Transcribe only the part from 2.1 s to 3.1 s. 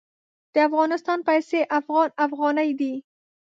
افغاني دي.